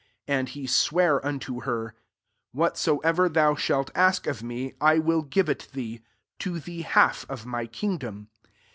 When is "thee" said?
5.73-6.01